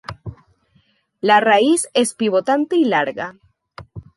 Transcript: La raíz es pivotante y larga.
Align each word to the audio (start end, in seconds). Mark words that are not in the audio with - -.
La 1.21 1.39
raíz 1.41 1.87
es 1.93 2.15
pivotante 2.15 2.75
y 2.75 2.85
larga. 2.85 3.35